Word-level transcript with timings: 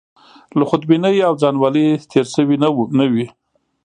له 0.57 0.63
خودبینۍ 0.69 1.15
او 1.27 1.33
ځانولۍ 1.41 1.87
تېر 2.11 2.25
شوي 2.33 2.57
نه 3.01 3.07
وي. 3.13 3.27